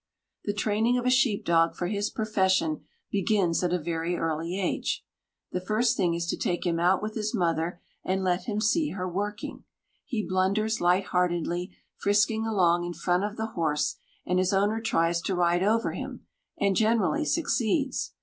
[0.45, 5.05] The training of a sheep dog for his profession begins at a very early age.
[5.51, 8.93] The first thing is to take him out with his mother and let him see
[8.93, 9.63] her working.
[10.03, 15.35] He blunders lightheartedly, frisking along in front of the horse, and his owner tries to
[15.35, 16.25] ride over him,
[16.59, 18.13] and generally succeeds.